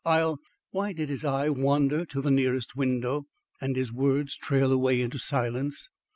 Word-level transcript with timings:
I'll" 0.03 0.39
Why 0.71 0.93
did 0.93 1.09
his 1.09 1.23
eye 1.23 1.49
wander 1.49 2.05
to 2.05 2.21
the 2.23 2.31
nearest 2.31 2.75
window, 2.75 3.27
and 3.61 3.75
his 3.75 3.93
words 3.93 4.35
trail 4.35 4.71
away 4.71 4.99
into 4.99 5.19
silence? 5.19 5.89